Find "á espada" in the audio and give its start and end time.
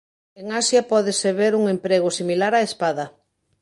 2.59-3.05